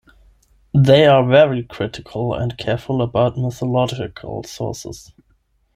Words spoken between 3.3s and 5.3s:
mythological sources.